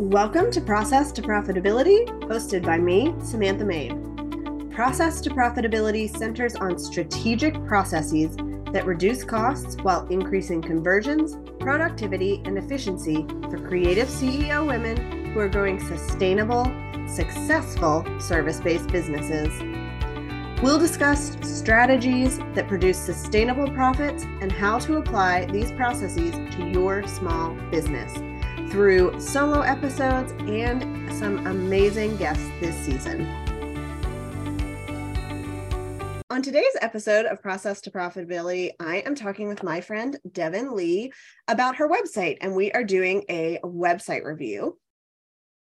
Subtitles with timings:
[0.00, 4.72] Welcome to Process to Profitability, hosted by me, Samantha Mabe.
[4.72, 8.34] Process to Profitability centers on strategic processes
[8.72, 15.50] that reduce costs while increasing conversions, productivity, and efficiency for creative CEO women who are
[15.50, 16.64] growing sustainable,
[17.06, 19.52] successful service based businesses.
[20.62, 27.06] We'll discuss strategies that produce sustainable profits and how to apply these processes to your
[27.06, 28.18] small business
[28.70, 33.26] through solo episodes and some amazing guests this season.
[36.30, 41.12] On today's episode of Process to Profitability, I am talking with my friend Devin Lee
[41.48, 44.78] about her website, and we are doing a website review.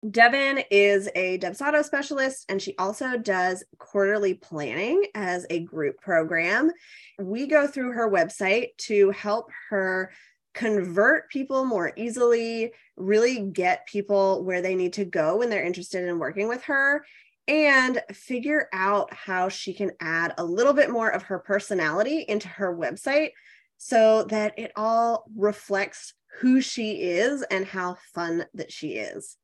[0.08, 6.72] Devin is a Dubsado specialist and she also does quarterly planning as a group program.
[7.20, 10.10] We go through her website to help her
[10.54, 16.06] convert people more easily, really get people where they need to go when they're interested
[16.06, 17.04] in working with her,
[17.48, 22.48] and figure out how she can add a little bit more of her personality into
[22.48, 23.30] her website
[23.78, 29.36] so that it all reflects who she is and how fun that she is.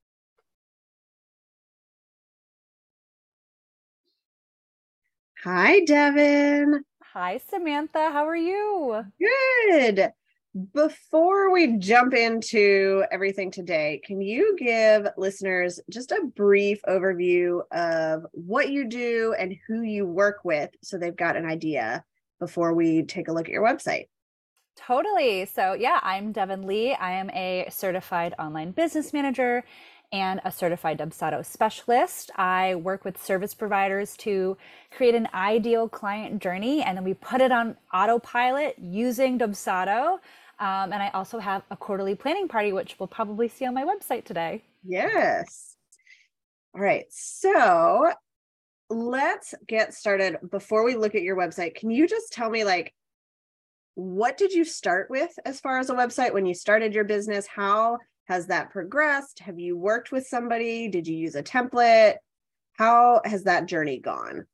[5.42, 6.84] Hi, Devin.
[7.12, 8.10] Hi, Samantha.
[8.10, 9.04] How are you?
[9.18, 10.12] Good.
[10.72, 18.26] Before we jump into everything today, can you give listeners just a brief overview of
[18.32, 22.02] what you do and who you work with so they've got an idea
[22.40, 24.08] before we take a look at your website?
[24.74, 25.44] Totally.
[25.44, 26.92] So, yeah, I'm Devin Lee.
[26.94, 29.64] I am a certified online business manager
[30.12, 32.30] and a certified Dubsado specialist.
[32.36, 34.56] I work with service providers to
[34.90, 40.18] create an ideal client journey and then we put it on autopilot using Dubsado.
[40.60, 43.84] Um, and I also have a quarterly planning party, which we'll probably see on my
[43.84, 44.64] website today.
[44.84, 45.76] Yes.
[46.74, 47.06] All right.
[47.10, 48.12] So
[48.90, 50.38] let's get started.
[50.50, 52.94] Before we look at your website, can you just tell me, like,
[53.94, 57.46] what did you start with as far as a website when you started your business?
[57.46, 59.40] How has that progressed?
[59.40, 60.88] Have you worked with somebody?
[60.88, 62.14] Did you use a template?
[62.74, 64.46] How has that journey gone?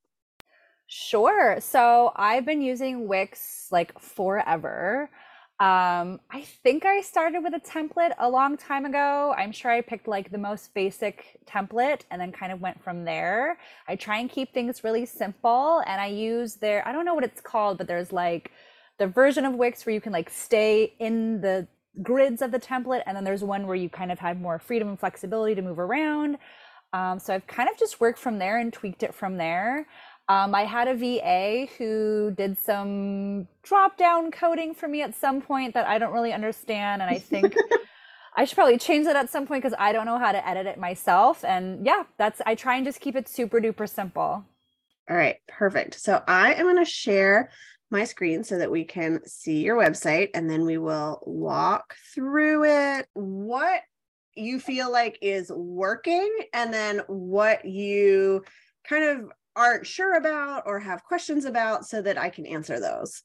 [0.86, 1.58] Sure.
[1.60, 5.10] So I've been using Wix like forever.
[5.60, 9.34] Um, I think I started with a template a long time ago.
[9.38, 13.04] I'm sure I picked like the most basic template and then kind of went from
[13.04, 13.58] there.
[13.86, 17.24] I try and keep things really simple and I use their, I don't know what
[17.24, 18.50] it's called, but there's like
[18.98, 21.68] the version of Wix where you can like stay in the
[22.02, 24.88] grids of the template and then there's one where you kind of have more freedom
[24.88, 26.38] and flexibility to move around
[26.92, 29.86] um, so i've kind of just worked from there and tweaked it from there
[30.28, 35.40] um, i had a va who did some drop down coding for me at some
[35.40, 37.54] point that i don't really understand and i think
[38.36, 40.66] i should probably change that at some point because i don't know how to edit
[40.66, 44.44] it myself and yeah that's i try and just keep it super duper simple
[45.10, 47.50] all right perfect so i am going to share
[47.94, 52.64] my screen so that we can see your website and then we will walk through
[52.64, 53.06] it.
[53.14, 53.80] What
[54.34, 58.42] you feel like is working and then what you
[58.88, 63.22] kind of aren't sure about or have questions about so that I can answer those.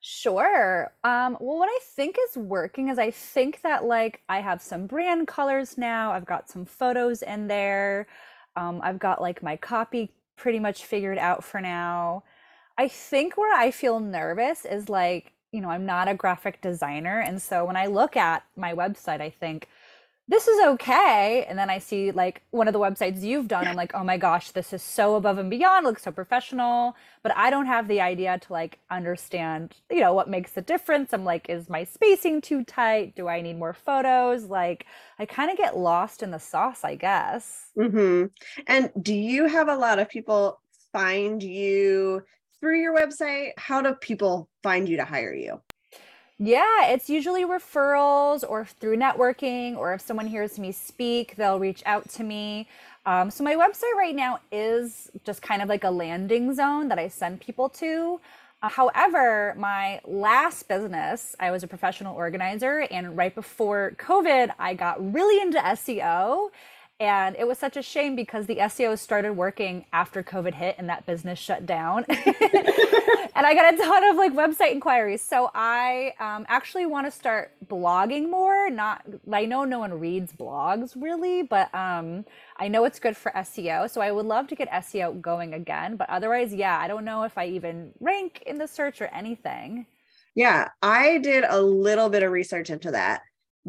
[0.00, 0.92] Sure.
[1.04, 4.86] Um, well, what I think is working is I think that like I have some
[4.86, 6.12] brand colors now.
[6.12, 8.08] I've got some photos in there.
[8.56, 12.24] Um, I've got like my copy pretty much figured out for now.
[12.76, 17.20] I think where I feel nervous is like, you know, I'm not a graphic designer.
[17.20, 19.68] And so when I look at my website, I think,
[20.28, 21.44] this is okay.
[21.48, 23.66] And then I see like one of the websites you've done.
[23.66, 26.96] I'm like, oh my gosh, this is so above and beyond, looks so professional.
[27.22, 31.12] But I don't have the idea to like understand, you know, what makes the difference.
[31.12, 33.14] I'm like, is my spacing too tight?
[33.16, 34.44] Do I need more photos?
[34.44, 34.86] Like,
[35.18, 37.70] I kind of get lost in the sauce, I guess.
[37.76, 38.26] Mm-hmm.
[38.66, 40.60] And do you have a lot of people
[40.92, 42.22] find you
[42.60, 43.50] through your website?
[43.56, 45.60] How do people find you to hire you?
[46.38, 51.82] Yeah, it's usually referrals or through networking, or if someone hears me speak, they'll reach
[51.86, 52.68] out to me.
[53.06, 56.98] Um, so, my website right now is just kind of like a landing zone that
[56.98, 58.20] I send people to.
[58.62, 64.74] Uh, however, my last business, I was a professional organizer, and right before COVID, I
[64.74, 66.50] got really into SEO
[67.00, 70.88] and it was such a shame because the SEO started working after COVID hit and
[70.88, 72.04] that business shut down.
[72.08, 75.20] and I got a ton of like website inquiries.
[75.20, 78.70] So I um, actually want to start blogging more.
[78.70, 82.24] Not, I know no one reads blogs really, but um,
[82.56, 83.90] I know it's good for SEO.
[83.90, 85.96] So I would love to get SEO going again.
[85.96, 89.86] But otherwise, yeah, I don't know if I even rank in the search or anything.
[90.34, 93.22] Yeah, I did a little bit of research into that.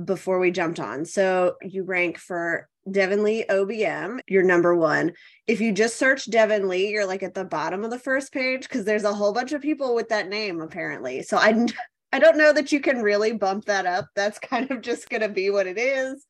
[0.06, 1.06] before we jumped on.
[1.06, 5.14] So you rank for Devin Lee OBM, you're number one.
[5.48, 8.64] If you just search Devin Lee, you're like at the bottom of the first page
[8.64, 11.24] because there's a whole bunch of people with that name apparently.
[11.24, 11.68] So I
[12.12, 14.06] I don't know that you can really bump that up.
[14.16, 16.26] That's kind of just gonna be what it is.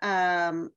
[0.00, 0.70] Um,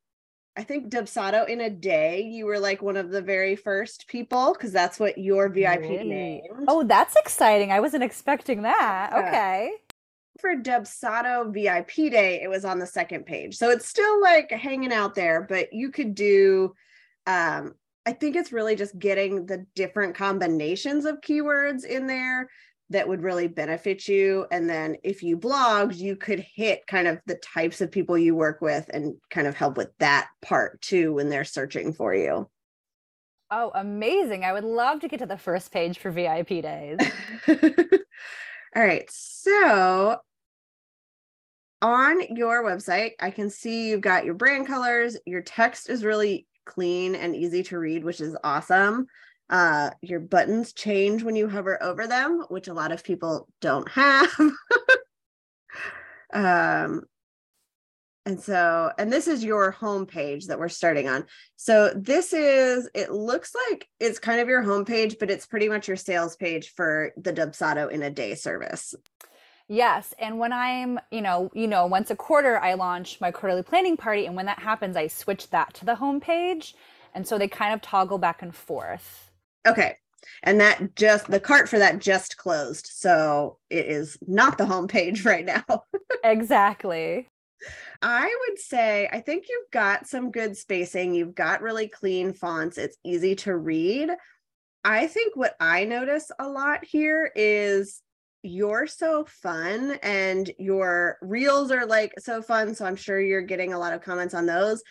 [0.57, 4.53] I think Dubsado in a day, you were like one of the very first people
[4.53, 6.41] because that's what your VIP name.
[6.67, 7.71] Oh, that's exciting.
[7.71, 9.11] I wasn't expecting that.
[9.13, 9.27] Yeah.
[9.27, 9.71] Okay
[10.39, 13.55] for Dubsado VIP day, it was on the second page.
[13.55, 16.73] So it's still like hanging out there, but you could do
[17.27, 17.73] um
[18.05, 22.49] I think it's really just getting the different combinations of keywords in there
[22.89, 24.47] that would really benefit you.
[24.51, 28.35] And then if you blogged, you could hit kind of the types of people you
[28.35, 32.49] work with and kind of help with that part too when they're searching for you.
[33.51, 34.43] Oh, amazing.
[34.43, 36.97] I would love to get to the first page for VIP days.
[37.47, 39.09] All right.
[39.11, 40.17] So
[41.81, 45.17] on your website, I can see you've got your brand colors.
[45.25, 49.07] Your text is really clean and easy to read, which is awesome.
[49.49, 53.89] Uh, your buttons change when you hover over them, which a lot of people don't
[53.89, 54.29] have.
[56.33, 57.01] um,
[58.25, 61.25] and so, and this is your home page that we're starting on.
[61.55, 65.67] So this is, it looks like it's kind of your home page, but it's pretty
[65.67, 68.93] much your sales page for the Dubsado in a day service.
[69.71, 73.61] Yes, and when I'm, you know, you know, once a quarter I launch my quarterly
[73.61, 76.73] planning party and when that happens I switch that to the homepage
[77.13, 79.29] and so they kind of toggle back and forth.
[79.67, 79.95] Okay.
[80.41, 82.89] And that just the cart for that just closed.
[82.91, 85.83] So it is not the homepage right now.
[86.23, 87.27] exactly.
[88.01, 91.13] I would say I think you've got some good spacing.
[91.13, 92.79] You've got really clean fonts.
[92.79, 94.09] It's easy to read.
[94.83, 98.01] I think what I notice a lot here is
[98.41, 102.73] you're so fun and your reels are like so fun.
[102.75, 104.81] So I'm sure you're getting a lot of comments on those.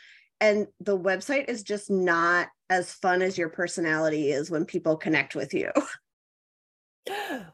[0.41, 5.35] And the website is just not as fun as your personality is when people connect
[5.35, 5.71] with you.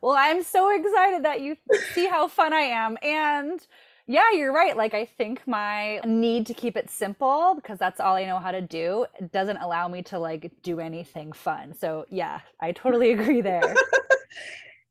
[0.00, 1.56] Well, I'm so excited that you
[1.92, 2.98] see how fun I am.
[3.02, 3.64] And
[4.06, 4.76] yeah, you're right.
[4.76, 8.50] Like, I think my need to keep it simple because that's all I know how
[8.50, 11.72] to do doesn't allow me to like do anything fun.
[11.78, 13.74] So, yeah, I totally agree there.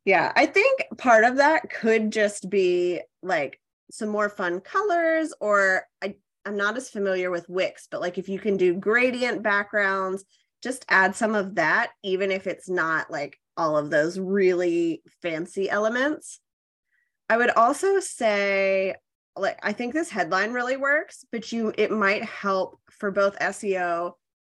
[0.05, 3.59] Yeah, I think part of that could just be like
[3.89, 6.15] some more fun colors, or I,
[6.45, 10.25] I'm not as familiar with Wix, but like if you can do gradient backgrounds,
[10.61, 15.69] just add some of that, even if it's not like all of those really fancy
[15.69, 16.39] elements.
[17.29, 18.95] I would also say,
[19.37, 24.13] like, I think this headline really works, but you, it might help for both SEO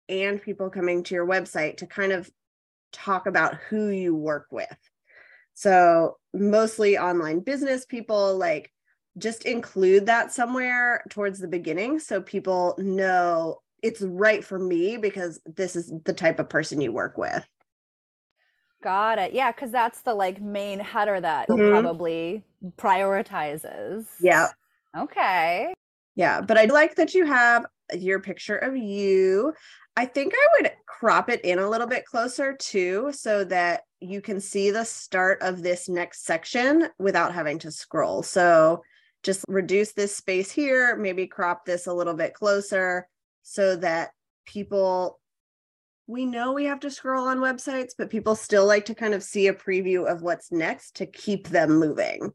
[0.09, 2.29] and people coming to your website to kind of
[2.91, 4.77] talk about who you work with
[5.57, 8.71] so mostly online business people like
[9.17, 15.41] just include that somewhere towards the beginning so people know it's right for me because
[15.47, 17.43] this is the type of person you work with.
[18.83, 19.33] Got it.
[19.33, 21.71] Yeah, because that's the like main header that mm-hmm.
[21.71, 22.43] probably
[22.77, 24.05] prioritizes.
[24.21, 24.49] Yeah.
[24.95, 25.73] Okay.
[26.15, 27.65] Yeah, but I like that you have
[27.97, 29.53] your picture of you.
[29.95, 34.21] I think I would crop it in a little bit closer too, so that you
[34.21, 38.23] can see the start of this next section without having to scroll.
[38.23, 38.83] So
[39.23, 43.07] just reduce this space here, maybe crop this a little bit closer
[43.43, 44.11] so that
[44.45, 45.19] people,
[46.05, 49.23] we know we have to scroll on websites, but people still like to kind of
[49.23, 52.31] see a preview of what's next to keep them moving.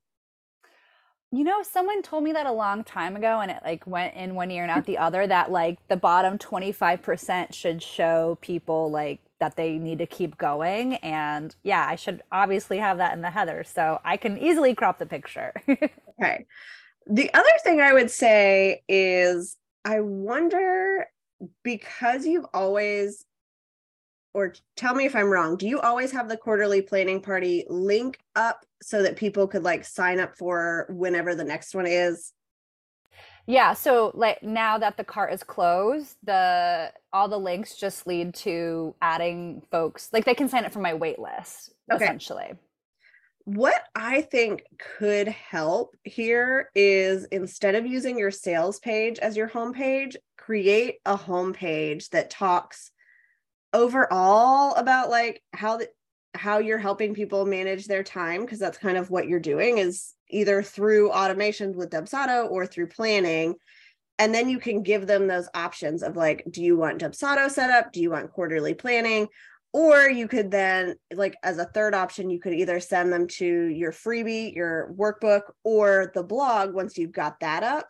[1.34, 4.34] You know, someone told me that a long time ago and it like went in
[4.34, 9.20] one ear and out the other that like the bottom 25% should show people like
[9.42, 10.94] that they need to keep going.
[10.96, 13.64] And yeah, I should obviously have that in the header.
[13.64, 15.52] So I can easily crop the picture.
[15.68, 16.46] okay.
[17.08, 21.08] The other thing I would say is I wonder
[21.64, 23.24] because you've always
[24.32, 28.20] or tell me if I'm wrong, do you always have the quarterly planning party link
[28.36, 32.32] up so that people could like sign up for whenever the next one is?
[33.46, 38.34] Yeah, so like now that the cart is closed, the all the links just lead
[38.36, 40.10] to adding folks.
[40.12, 42.04] Like they can sign up for my wait list okay.
[42.04, 42.52] essentially.
[43.44, 49.48] What I think could help here is instead of using your sales page as your
[49.48, 52.92] homepage, create a homepage that talks
[53.72, 55.88] overall about like how the,
[56.34, 60.14] how you're helping people manage their time because that's kind of what you're doing is
[60.32, 63.54] either through automations with Dubsado or through planning.
[64.18, 67.92] And then you can give them those options of like do you want Dubsado setup
[67.92, 69.28] do you want quarterly planning?
[69.72, 73.46] Or you could then like as a third option you could either send them to
[73.46, 77.88] your freebie your workbook or the blog once you've got that up.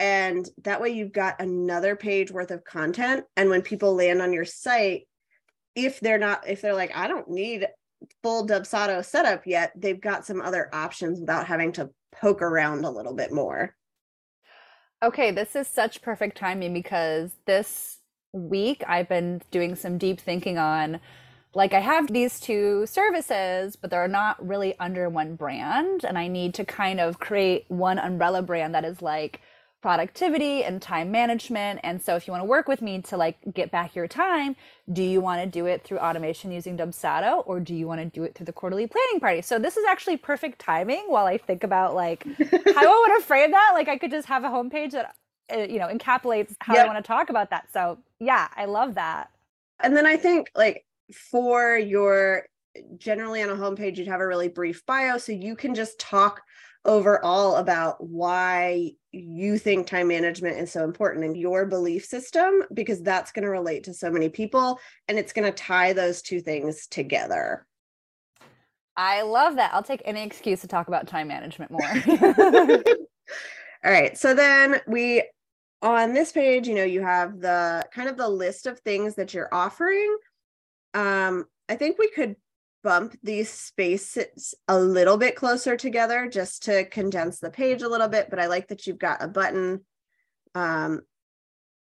[0.00, 3.24] And that way you've got another page worth of content.
[3.36, 5.06] And when people land on your site,
[5.74, 7.66] if they're not, if they're like, I don't need
[8.22, 12.90] full Dubsado setup yet, they've got some other options without having to poke around a
[12.90, 13.74] little bit more.
[15.02, 17.98] Okay, this is such perfect timing because this
[18.32, 21.00] week I've been doing some deep thinking on
[21.54, 26.04] like I have these two services, but they're not really under one brand.
[26.04, 29.40] And I need to kind of create one umbrella brand that is like
[29.82, 31.80] productivity and time management.
[31.82, 34.54] And so if you want to work with me to like get back your time,
[34.90, 38.06] do you want to do it through automation using Dubsado or do you want to
[38.06, 39.42] do it through the quarterly planning party?
[39.42, 43.26] So this is actually perfect timing while I think about like how I want to
[43.26, 43.72] frame that.
[43.74, 45.16] Like I could just have a homepage that
[45.52, 46.84] uh, you know encapsulates how yep.
[46.84, 47.66] I want to talk about that.
[47.72, 49.30] So yeah, I love that.
[49.80, 50.86] And then I think like
[51.30, 52.46] for your
[52.96, 56.40] generally on a homepage you'd have a really brief bio so you can just talk
[56.84, 63.02] overall about why you think time management is so important in your belief system because
[63.02, 66.40] that's going to relate to so many people and it's going to tie those two
[66.40, 67.66] things together.
[68.96, 69.72] I love that.
[69.72, 71.80] I'll take any excuse to talk about time management more.
[73.84, 74.16] All right.
[74.18, 75.24] So then we
[75.82, 79.34] on this page, you know, you have the kind of the list of things that
[79.34, 80.16] you're offering.
[80.94, 82.36] Um, I think we could
[82.82, 88.08] bump these spaces a little bit closer together just to condense the page a little
[88.08, 89.84] bit, but I like that you've got a button.
[90.54, 91.02] Um,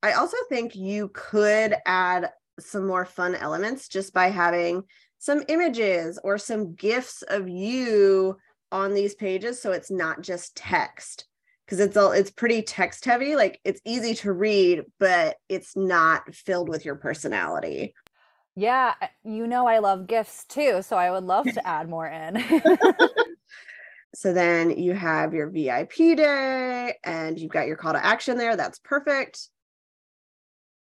[0.01, 2.29] I also think you could add
[2.59, 4.83] some more fun elements just by having
[5.17, 8.37] some images or some gifs of you
[8.71, 11.25] on these pages so it's not just text
[11.65, 16.33] because it's all it's pretty text heavy like it's easy to read but it's not
[16.33, 17.93] filled with your personality
[18.55, 22.07] yeah, eh, you know I love gifts too, so I would love to add more
[22.07, 22.43] in.
[24.15, 28.55] so then you have your VIP day and you've got your call to action there.
[28.55, 29.49] That's perfect.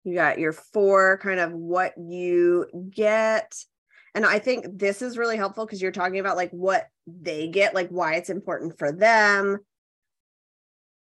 [0.03, 3.53] You got your four kind of what you get.
[4.15, 7.75] And I think this is really helpful because you're talking about like what they get,
[7.75, 9.59] like why it's important for them.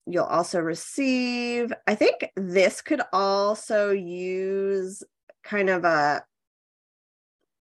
[0.07, 5.03] You'll also receive, I think this could also use
[5.43, 6.23] kind of a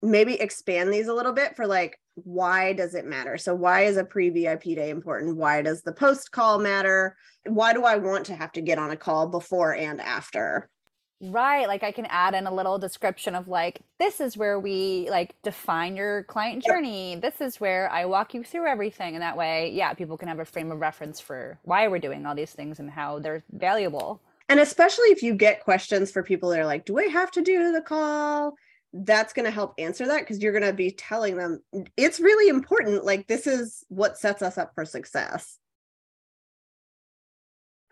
[0.03, 3.39] maybe expand these a little bit for like why does it matter?
[3.39, 5.37] So why is a pre vip day important?
[5.37, 7.17] Why does the post call matter?
[7.47, 10.69] Why do i want to have to get on a call before and after?
[11.21, 15.07] Right like i can add in a little description of like this is where we
[15.09, 17.17] like define your client journey.
[17.17, 19.15] This is where i walk you through everything.
[19.15, 22.27] And that way yeah people can have a frame of reference for why we're doing
[22.27, 24.21] all these things and how they're valuable.
[24.49, 27.41] And especially if you get questions for people that are like do i have to
[27.41, 28.55] do the call
[28.93, 31.61] that's going to help answer that because you're going to be telling them
[31.97, 33.05] it's really important.
[33.05, 35.59] Like, this is what sets us up for success.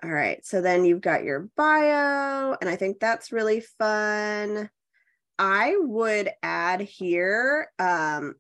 [0.02, 0.45] All right.
[0.47, 4.71] So then you've got your bio, and I think that's really fun.
[5.38, 8.35] I would add here, um,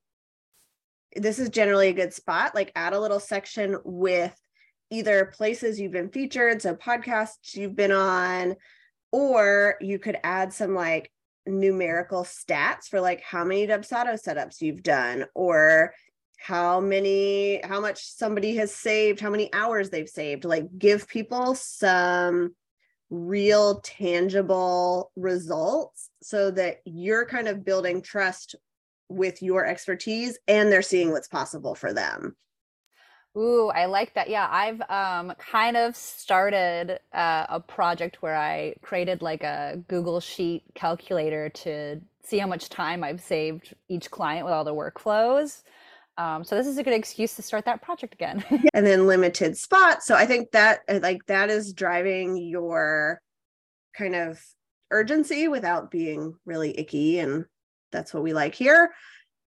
[1.16, 4.34] this is generally a good spot, like add a little section with
[4.90, 8.56] either places you've been featured, so podcasts you've been on,
[9.12, 11.10] or you could add some like
[11.46, 15.94] numerical stats for like how many Dubsado setups you've done or
[16.38, 21.54] how many how much somebody has saved how many hours they've saved like give people
[21.54, 22.54] some
[23.10, 28.54] real tangible results so that you're kind of building trust
[29.08, 32.34] with your expertise and they're seeing what's possible for them
[33.36, 34.28] Ooh, I like that.
[34.28, 40.18] Yeah, I've um, kind of started uh, a project where I created like a Google
[40.18, 45.62] Sheet calculator to see how much time I've saved each client with all the workflows.
[46.18, 48.44] Um, so this is a good excuse to start that project again.
[48.74, 50.06] and then limited spots.
[50.06, 53.22] So I think that uh, like that is driving your
[53.96, 54.40] kind of
[54.90, 57.44] urgency without being really icky, and
[57.92, 58.90] that's what we like here.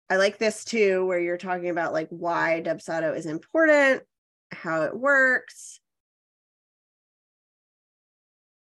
[0.09, 4.03] I like this too, where you're talking about like why Dubsado is important,
[4.51, 5.79] how it works,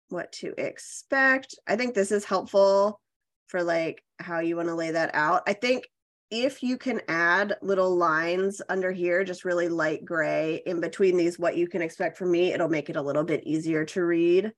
[0.09, 1.55] what to expect.
[1.67, 3.01] I think this is helpful
[3.47, 5.43] for like how you want to lay that out.
[5.47, 5.89] I think
[6.31, 11.37] if you can add little lines under here, just really light gray in between these,
[11.37, 14.51] what you can expect from me, it'll make it a little bit easier to read.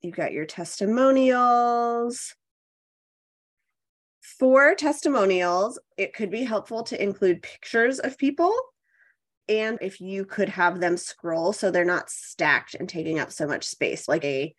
[0.00, 2.34] You've got your testimonials.
[4.38, 8.54] For testimonials, it could be helpful to include pictures of people.
[9.48, 13.46] And if you could have them scroll so they're not stacked and taking up so
[13.46, 14.54] much space, like a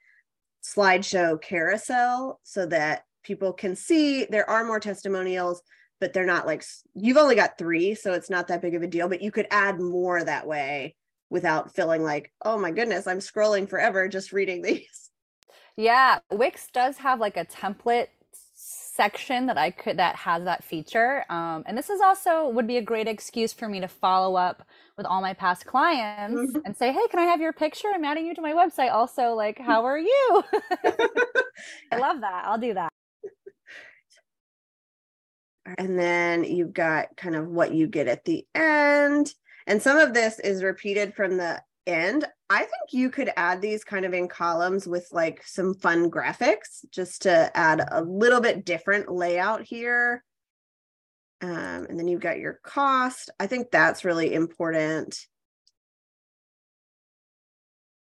[0.64, 5.62] slideshow carousel, so that people can see there are more testimonials,
[6.02, 8.88] but they're not like you've only got three, so it's not that big of a
[8.88, 9.08] deal.
[9.08, 10.96] But you could add more that way
[11.30, 15.10] without feeling like, oh my goodness, I'm scrolling forever just reading these.
[15.78, 18.08] Yeah, Wix does have like a template
[19.00, 21.24] section that I could that has that feature.
[21.30, 24.68] Um, and this is also would be a great excuse for me to follow up
[24.98, 26.66] with all my past clients mm-hmm.
[26.66, 27.88] and say, hey, can I have your picture?
[27.96, 28.92] I'm adding you to my website.
[28.92, 30.44] Also, like, how are you?
[31.94, 32.44] I love that.
[32.46, 32.90] I'll do that.
[35.78, 39.34] And then you've got kind of what you get at the end.
[39.66, 42.26] And some of this is repeated from the end.
[42.50, 46.86] I think you could add these kind of in columns with like some fun graphics
[46.92, 50.24] just to add a little bit different layout here.
[51.42, 53.30] Um, and then you've got your cost.
[53.40, 55.26] I think that's really important.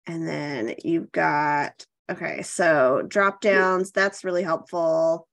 [0.08, 5.28] And then you've got, okay, so drop downs, that's really helpful.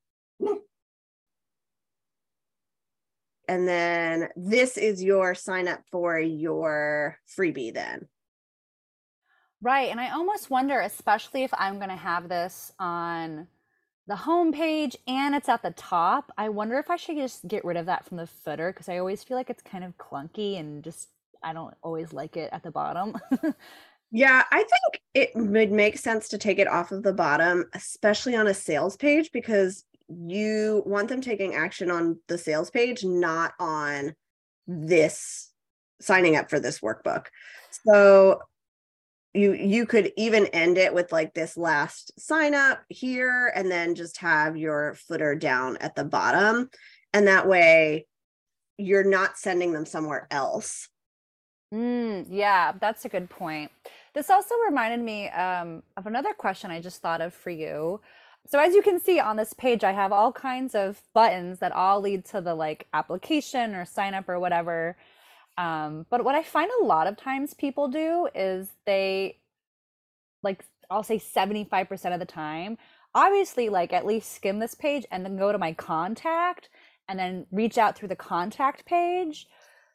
[3.49, 8.09] And then this is your sign up for your freebie then.
[9.63, 9.91] Right.
[9.91, 13.47] And I almost wonder, especially if I'm going to have this on
[14.09, 17.77] the homepage and it's at the top, I wonder if I should just get rid
[17.77, 20.83] of that from the footer because I always feel like it's kind of clunky and
[20.83, 21.11] just
[21.45, 23.17] I don't always like it at the bottom.
[24.11, 28.35] yeah, I think it would make sense to take it off of the bottom, especially
[28.35, 33.53] on a sales page because you want them taking action on the sales page, not
[33.61, 34.15] on
[34.67, 35.53] this
[36.01, 37.27] signing up for this workbook.
[37.87, 38.41] So
[39.35, 43.95] you you could even end it with like this last sign up here and then
[43.95, 46.69] just have your footer down at the bottom.
[47.15, 48.07] And that way
[48.77, 50.89] you're not sending them somewhere else.
[51.73, 53.71] Mm, yeah that's a good point.
[54.15, 58.01] This also reminded me um, of another question i just thought of for you.
[58.47, 61.73] So as you can see on this page i have all kinds of buttons that
[61.73, 64.97] all lead to the like application or sign up or whatever
[65.59, 69.39] um, but what I find a lot of times people do is they,
[70.43, 72.79] like, I'll say 75% of the time,
[73.15, 76.69] obviously, like, at least skim this page and then go to my contact
[77.09, 79.47] and then reach out through the contact page.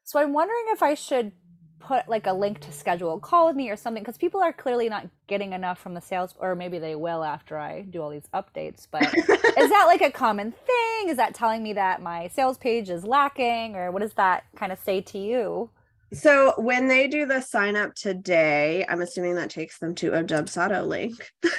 [0.03, 1.31] So I'm wondering if I should
[1.79, 4.53] put like a link to schedule a call with me or something because people are
[4.53, 8.09] clearly not getting enough from the sales or maybe they will after i do all
[8.09, 9.03] these updates but
[9.57, 11.09] is that like a common thing?
[11.09, 14.71] Is that telling me that my sales page is lacking or what does that kind
[14.71, 15.69] of say to you?
[16.13, 20.23] So when they do the sign up today i'm assuming that takes them to a
[20.23, 21.15] dubsado link.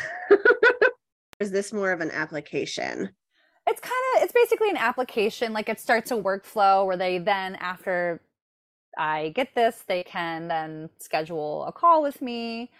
[1.40, 3.10] Is this more of an application?
[3.66, 7.54] It's kind of it's basically an application like it starts a workflow where they then
[7.56, 8.20] after
[8.98, 12.70] I get this, they can then schedule a call with me.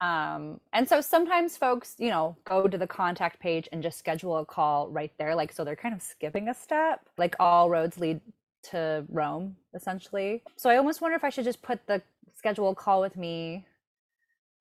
[0.00, 4.38] Um, and so sometimes folks, you know, go to the contact page and just schedule
[4.38, 5.34] a call right there.
[5.34, 8.20] Like, so they're kind of skipping a step, like all roads lead
[8.70, 10.42] to Rome, essentially.
[10.56, 12.02] So I almost wonder if I should just put the
[12.36, 13.64] schedule call with me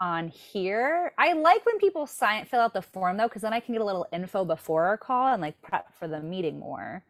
[0.01, 1.13] on here.
[1.17, 3.81] I like when people sign fill out the form though, because then I can get
[3.81, 7.03] a little info before our call and like prep for the meeting more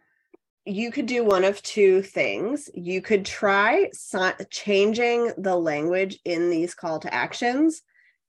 [0.65, 2.69] you could do one of two things.
[2.73, 7.81] You could try si- changing the language in these call to actions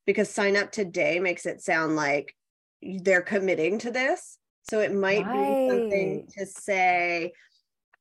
[0.07, 2.35] because sign up today makes it sound like
[2.83, 4.39] they're committing to this.
[4.63, 5.33] So it might right.
[5.33, 7.33] be something to say,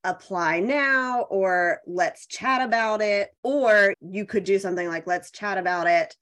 [0.03, 3.29] apply now or let's chat about it.
[3.43, 6.15] Or you could do something like, let's chat about it.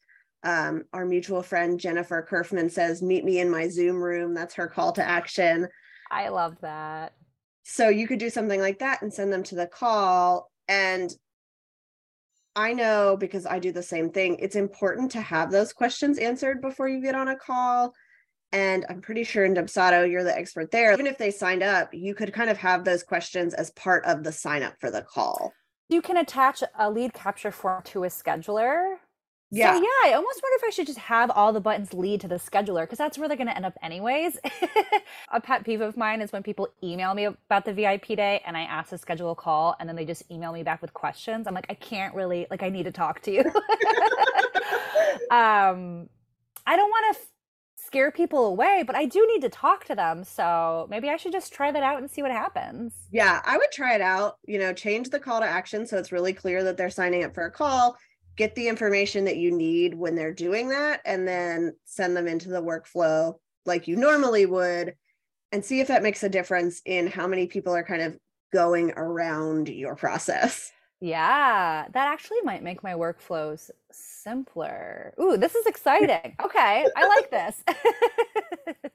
[0.44, 4.34] Um, our mutual friend Jennifer Kerfman says, meet me in my Zoom room.
[4.34, 5.68] That's her call to action.
[6.12, 7.14] I love that.
[7.64, 10.52] So you could do something like that and send them to the call.
[10.68, 11.14] And
[12.56, 16.62] I know because I do the same thing, it's important to have those questions answered
[16.62, 17.94] before you get on a call.
[18.52, 20.92] And I'm pretty sure in Dubsado, you're the expert there.
[20.92, 24.24] Even if they signed up, you could kind of have those questions as part of
[24.24, 25.54] the sign up for the call.
[25.88, 28.96] You can attach a lead capture form to a scheduler
[29.52, 29.76] yeah.
[29.76, 32.28] So yeah, I almost wonder if I should just have all the buttons lead to
[32.30, 34.38] the scheduler because that's where they're going to end up anyways.
[35.32, 38.56] a pet peeve of mine is when people email me about the VIP day and
[38.56, 41.48] I ask to schedule a call and then they just email me back with questions.
[41.48, 43.42] I'm like, I can't really like I need to talk to you.
[45.30, 46.08] um
[46.66, 47.28] I don't want to f-
[47.76, 50.24] scare people away, but I do need to talk to them.
[50.24, 52.94] So maybe I should just try that out and see what happens.
[53.12, 54.38] Yeah, I would try it out.
[54.46, 57.34] You know, change the call to action so it's really clear that they're signing up
[57.34, 57.98] for a call
[58.36, 62.50] get the information that you need when they're doing that and then send them into
[62.50, 63.34] the workflow
[63.66, 64.96] like you normally would
[65.52, 68.18] and see if that makes a difference in how many people are kind of
[68.54, 70.72] going around your process.
[71.00, 75.14] Yeah, that actually might make my workflows simpler.
[75.20, 76.36] Ooh, this is exciting.
[76.44, 77.64] Okay, I like this.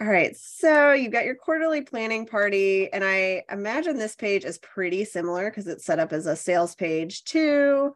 [0.00, 4.56] All right, so you've got your quarterly planning party, and I imagine this page is
[4.56, 7.94] pretty similar because it's set up as a sales page too.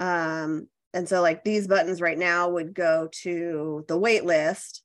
[0.00, 4.82] Um, and so like these buttons right now would go to the wait list.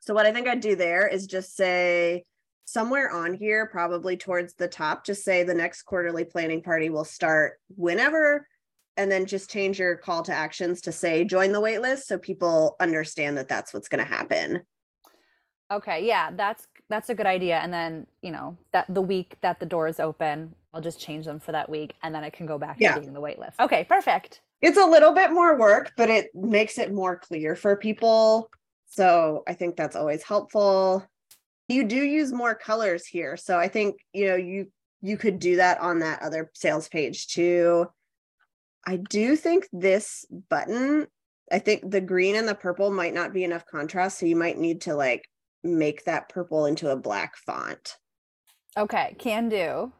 [0.00, 2.24] So what I think I'd do there is just say
[2.64, 7.04] somewhere on here, probably towards the top, just say the next quarterly planning party will
[7.04, 8.46] start whenever,
[8.96, 12.18] and then just change your call to actions to say join the wait list so
[12.18, 14.60] people understand that that's what's going to happen.
[15.70, 17.58] Okay, yeah, that's that's a good idea.
[17.58, 21.40] And then, you know, that the week that the doors open, I'll just change them
[21.40, 22.94] for that week and then I can go back yeah.
[22.94, 23.58] to being the wait list.
[23.60, 24.42] Okay, perfect.
[24.60, 28.50] It's a little bit more work, but it makes it more clear for people.
[28.86, 31.06] So I think that's always helpful.
[31.68, 33.36] You do use more colors here.
[33.36, 37.28] So I think, you know, you you could do that on that other sales page
[37.28, 37.86] too.
[38.84, 41.06] I do think this button,
[41.52, 44.18] I think the green and the purple might not be enough contrast.
[44.18, 45.24] So you might need to like
[45.62, 47.96] make that purple into a black font.
[48.76, 49.92] Okay, can do.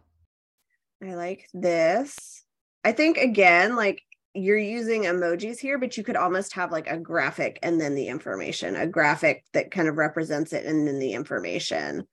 [1.02, 2.44] I like this.
[2.84, 4.02] I think again, like
[4.34, 8.08] you're using emojis here, but you could almost have like a graphic and then the
[8.08, 12.06] information, a graphic that kind of represents it and then the information.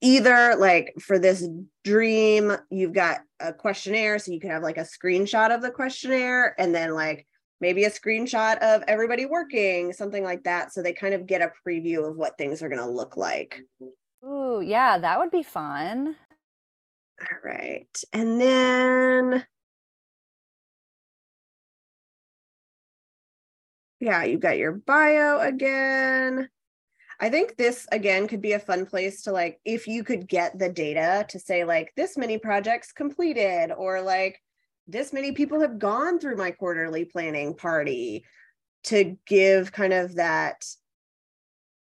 [0.00, 1.48] Either like for this
[1.84, 6.54] dream, you've got a questionnaire, so you could have like a screenshot of the questionnaire
[6.58, 7.26] and then like
[7.60, 10.72] maybe a screenshot of everybody working, something like that.
[10.72, 13.60] So they kind of get a preview of what things are going to look like.
[14.24, 16.16] Ooh, yeah, that would be fun.
[17.22, 18.02] All right.
[18.12, 19.46] And then
[24.00, 26.48] yeah, you've got your bio again.
[27.20, 30.58] I think this again could be a fun place to like if you could get
[30.58, 34.40] the data to say like this many projects completed or like
[34.88, 38.24] this many people have gone through my quarterly planning party
[38.84, 40.64] to give kind of that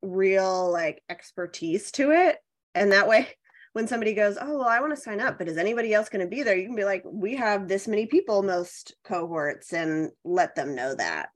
[0.02, 2.38] real like expertise to it
[2.76, 3.30] and that way
[3.74, 6.24] when somebody goes, Oh, well, I want to sign up, but is anybody else going
[6.24, 6.56] to be there?
[6.56, 10.96] You can be like, We have this many people, most cohorts, and let them know
[10.96, 11.30] that.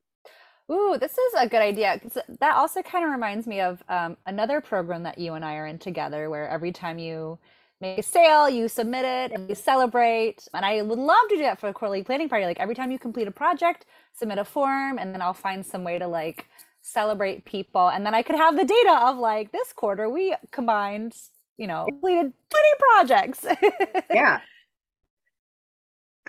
[0.71, 1.99] Ooh, this is a good idea.
[2.39, 5.65] That also kind of reminds me of um, another program that you and I are
[5.65, 7.39] in together, where every time you
[7.79, 10.47] make a sale, you submit it and you celebrate.
[10.53, 12.45] And I would love to do that for a quarterly planning party.
[12.45, 15.83] Like every time you complete a project, submit a form, and then I'll find some
[15.83, 16.47] way to like
[16.81, 17.87] celebrate people.
[17.87, 21.13] And then I could have the data of like this quarter we combined
[21.57, 23.45] you know, completed 20 projects.
[24.11, 24.39] yeah.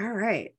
[0.01, 0.55] All right.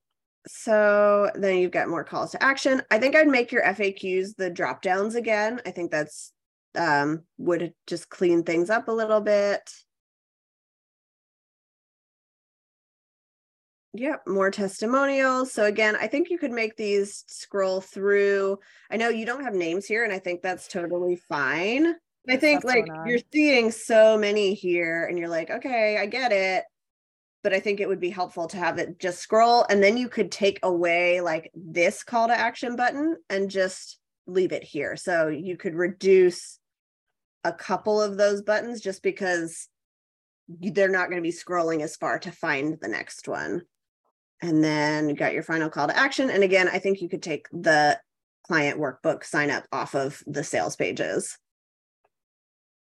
[0.46, 2.82] So then you've got more calls to action.
[2.90, 5.60] I think I'd make your FAQs the drop downs again.
[5.66, 6.32] I think that's
[6.76, 9.68] um would just clean things up a little bit.
[13.92, 15.52] Yep, more testimonials.
[15.52, 18.58] So again, I think you could make these scroll through.
[18.90, 21.96] I know you don't have names here, and I think that's totally fine.
[22.30, 26.64] I think like you're seeing so many here and you're like, okay, I get it.
[27.42, 30.08] But I think it would be helpful to have it just scroll and then you
[30.08, 34.94] could take away like this call to action button and just leave it here.
[34.96, 36.58] So you could reduce
[37.44, 39.68] a couple of those buttons just because
[40.48, 43.62] they're not going to be scrolling as far to find the next one.
[44.42, 46.30] And then you got your final call to action.
[46.30, 47.98] And again, I think you could take the
[48.46, 51.38] client workbook sign up off of the sales pages.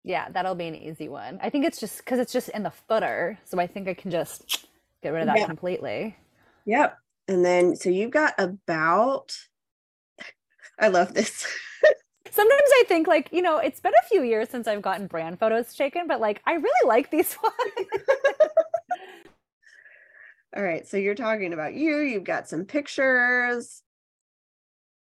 [0.04, 1.38] Yeah, that'll be an easy one.
[1.42, 3.38] I think it's just because it's just in the footer.
[3.44, 4.66] So I think I can just
[5.02, 5.46] get rid of that yeah.
[5.46, 6.16] completely.
[6.66, 6.98] Yep.
[7.28, 9.36] And then, so you've got about,
[10.78, 11.46] I love this.
[12.30, 15.38] Sometimes I think, like, you know, it's been a few years since I've gotten brand
[15.38, 17.88] photos taken, but like, I really like these ones.
[20.56, 20.86] All right.
[20.86, 23.82] So you're talking about you, you've got some pictures.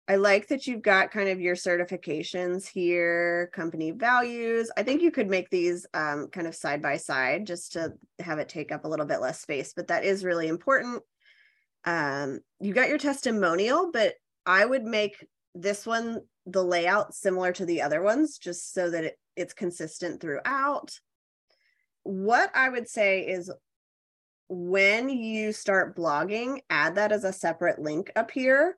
[0.09, 4.71] I like that you've got kind of your certifications here, company values.
[4.77, 8.39] I think you could make these um, kind of side by side just to have
[8.39, 11.03] it take up a little bit less space, but that is really important.
[11.83, 14.13] Um, you got your testimonial, but
[14.45, 19.03] I would make this one the layout similar to the other ones just so that
[19.03, 20.97] it, it's consistent throughout.
[22.03, 23.51] What I would say is
[24.47, 28.77] when you start blogging, add that as a separate link up here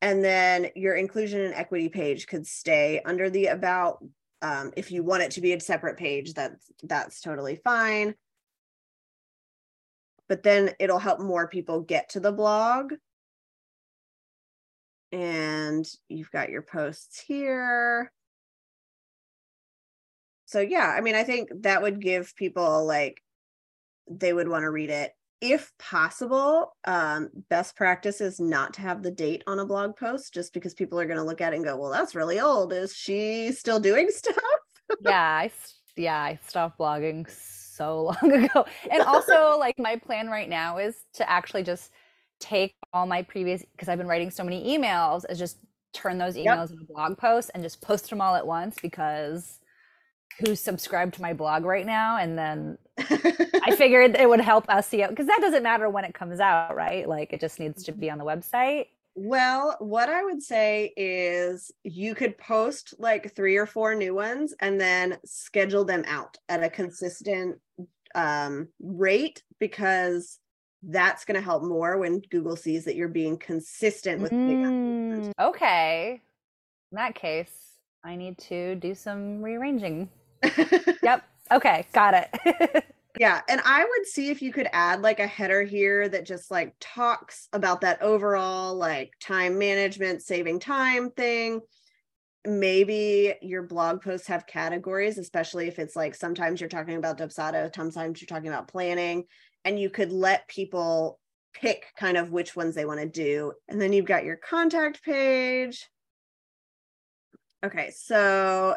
[0.00, 4.04] and then your inclusion and equity page could stay under the about
[4.42, 8.14] um, if you want it to be a separate page that's that's totally fine.
[10.28, 12.92] But then it'll help more people get to the blog.
[15.10, 18.12] And you've got your posts here.
[20.44, 23.22] So yeah i mean i think that would give people like
[24.10, 29.02] they would want to read it if possible, um, best practice is not to have
[29.02, 31.56] the date on a blog post just because people are going to look at it
[31.56, 32.72] and go, well, that's really old.
[32.72, 34.36] Is she still doing stuff?
[35.00, 35.50] yeah, I,
[35.96, 38.64] yeah, I stopped blogging so long ago.
[38.90, 41.92] And also, like, my plan right now is to actually just
[42.40, 45.58] take all my previous because I've been writing so many emails is just
[45.92, 46.70] turn those emails yep.
[46.70, 49.58] into blog posts and just post them all at once because
[50.40, 55.08] who's subscribed to my blog right now and then I figured it would help SEO
[55.08, 57.08] because that doesn't matter when it comes out, right?
[57.08, 58.86] Like it just needs to be on the website.
[59.14, 64.54] Well, what I would say is you could post like three or four new ones
[64.60, 67.58] and then schedule them out at a consistent
[68.14, 70.38] um, rate because
[70.84, 74.30] that's going to help more when Google sees that you're being consistent with.
[74.30, 76.20] Mm, okay.
[76.92, 77.50] In that case,
[78.04, 80.08] I need to do some rearranging.
[81.02, 81.24] Yep.
[81.50, 81.86] Okay.
[81.92, 82.84] Got it.
[83.18, 83.40] yeah.
[83.48, 86.74] And I would see if you could add like a header here that just like
[86.80, 91.60] talks about that overall like time management, saving time thing.
[92.46, 97.74] Maybe your blog posts have categories, especially if it's like sometimes you're talking about Dubsado,
[97.74, 99.24] sometimes you're talking about planning
[99.64, 101.18] and you could let people
[101.52, 103.52] pick kind of which ones they want to do.
[103.68, 105.88] And then you've got your contact page.
[107.64, 108.76] Okay, so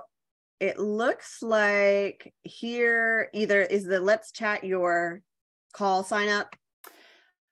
[0.62, 5.22] it looks like here either is the let's chat your
[5.74, 6.56] call sign up.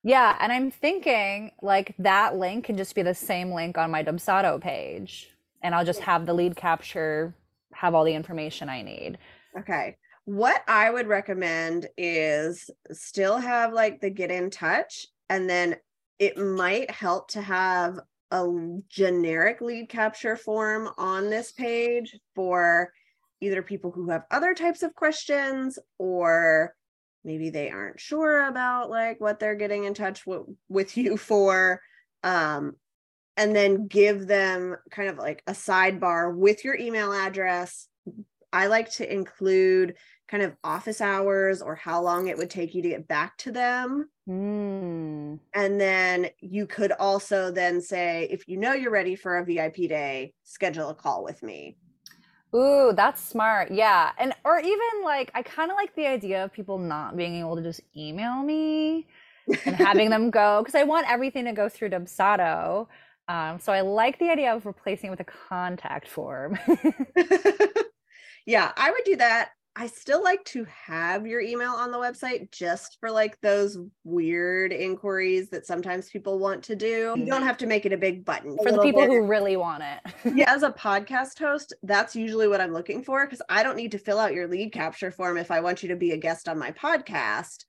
[0.02, 4.02] Yeah, and I'm thinking like that link can just be the same link on my
[4.02, 5.28] Dubsado page.
[5.62, 7.34] And I'll just have the lead capture
[7.74, 9.18] have all the information I need.
[9.58, 9.96] Okay
[10.30, 15.76] what I would recommend is still have like the get in touch, and then
[16.20, 17.98] it might help to have
[18.30, 18.46] a
[18.88, 22.92] generic lead capture form on this page for
[23.40, 26.74] either people who have other types of questions or
[27.24, 31.80] maybe they aren't sure about like what they're getting in touch w- with you for
[32.22, 32.74] um
[33.36, 37.88] and then give them kind of like a sidebar with your email address
[38.52, 39.94] i like to include
[40.30, 43.50] kind of office hours or how long it would take you to get back to
[43.50, 44.08] them.
[44.28, 45.40] Mm.
[45.52, 49.88] And then you could also then say, if you know you're ready for a VIP
[49.88, 51.76] day, schedule a call with me.
[52.54, 53.70] Ooh, that's smart.
[53.70, 54.10] Yeah.
[54.18, 57.56] And or even like I kind of like the idea of people not being able
[57.56, 59.06] to just email me
[59.64, 62.88] and having them go because I want everything to go through Dubsado.
[63.28, 66.58] Um, so I like the idea of replacing it with a contact form.
[68.46, 69.50] yeah, I would do that.
[69.76, 74.72] I still like to have your email on the website just for like those weird
[74.72, 77.14] inquiries that sometimes people want to do.
[77.16, 77.44] You don't mm-hmm.
[77.44, 78.56] have to make it a big button.
[78.62, 79.10] For the people bit.
[79.10, 80.12] who really want it.
[80.34, 83.92] yeah, as a podcast host, that's usually what I'm looking for because I don't need
[83.92, 86.48] to fill out your lead capture form if I want you to be a guest
[86.48, 87.64] on my podcast.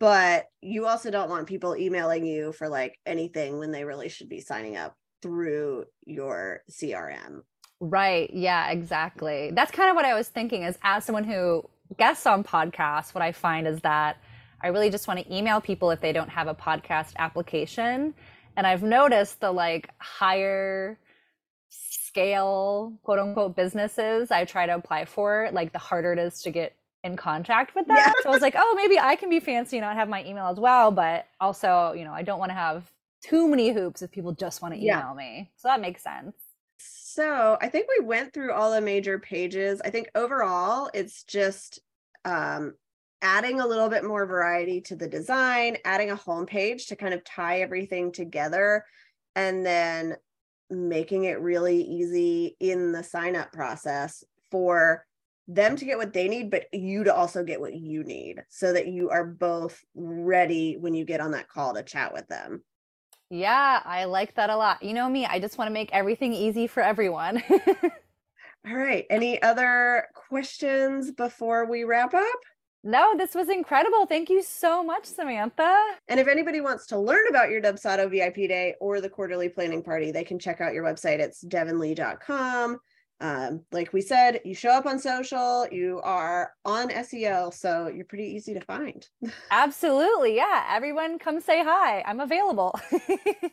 [0.00, 4.28] But you also don't want people emailing you for like anything when they really should
[4.28, 7.42] be signing up through your CRM.
[7.80, 8.30] Right.
[8.32, 9.50] Yeah, exactly.
[9.52, 13.22] That's kind of what I was thinking is as someone who guests on podcasts, what
[13.22, 14.16] I find is that
[14.62, 18.14] I really just want to email people if they don't have a podcast application.
[18.56, 20.98] And I've noticed the like higher
[21.68, 26.50] scale quote unquote businesses I try to apply for, like the harder it is to
[26.50, 27.96] get in contact with them.
[27.96, 28.12] Yeah.
[28.22, 30.46] So I was like, oh, maybe I can be fancy and not have my email
[30.46, 30.90] as well.
[30.90, 32.90] But also, you know, I don't want to have
[33.22, 35.14] too many hoops if people just want to email yeah.
[35.14, 35.50] me.
[35.56, 36.34] So that makes sense.
[37.16, 39.80] So I think we went through all the major pages.
[39.82, 41.80] I think overall it's just
[42.26, 42.74] um,
[43.22, 47.14] adding a little bit more variety to the design, adding a home page to kind
[47.14, 48.84] of tie everything together,
[49.34, 50.16] and then
[50.68, 55.06] making it really easy in the sign up process for
[55.48, 58.74] them to get what they need, but you to also get what you need so
[58.74, 62.62] that you are both ready when you get on that call to chat with them.
[63.30, 64.82] Yeah, I like that a lot.
[64.82, 67.42] You know me, I just want to make everything easy for everyone.
[68.68, 69.04] All right.
[69.10, 72.40] Any other questions before we wrap up?
[72.82, 74.06] No, this was incredible.
[74.06, 75.82] Thank you so much, Samantha.
[76.08, 79.82] And if anybody wants to learn about your Dubsado VIP day or the quarterly planning
[79.82, 81.18] party, they can check out your website.
[81.18, 82.78] It's devinlee.com
[83.20, 88.04] um, like we said, you show up on social, you are on SEO, so you're
[88.04, 89.08] pretty easy to find.
[89.50, 90.36] Absolutely.
[90.36, 90.66] Yeah.
[90.70, 92.02] Everyone come say hi.
[92.06, 92.78] I'm available.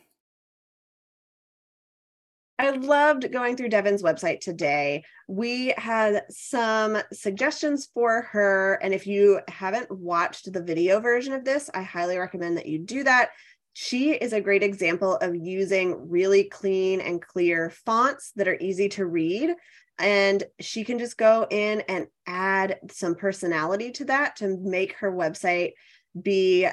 [2.56, 5.02] I loved going through Devin's website today.
[5.28, 8.78] We had some suggestions for her.
[8.80, 12.78] And if you haven't watched the video version of this, I highly recommend that you
[12.78, 13.30] do that
[13.74, 18.88] she is a great example of using really clean and clear fonts that are easy
[18.90, 19.54] to read.
[19.98, 25.12] And she can just go in and add some personality to that to make her
[25.12, 25.72] website
[26.20, 26.68] be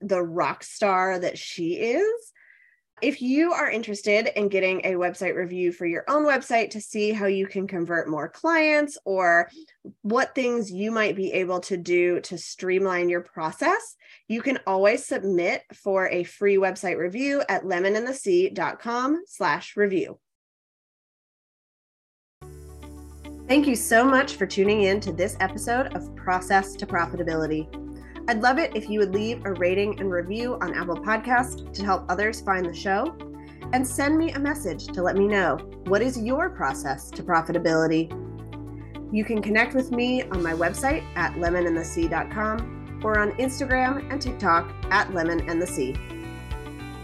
[0.00, 2.32] the rock star that she is.
[3.02, 7.12] If you are interested in getting a website review for your own website to see
[7.12, 9.50] how you can convert more clients or
[10.00, 13.96] what things you might be able to do to streamline your process,
[14.28, 20.18] you can always submit for a free website review at lemonandthesea.com slash review.
[23.46, 27.85] Thank you so much for tuning in to this episode of Process to Profitability.
[28.28, 31.84] I'd love it if you would leave a rating and review on Apple Podcast to
[31.84, 33.16] help others find the show.
[33.72, 38.10] And send me a message to let me know what is your process to profitability.
[39.12, 44.72] You can connect with me on my website at lemonandthesea.com or on Instagram and TikTok
[44.90, 46.15] at lemonandthesea.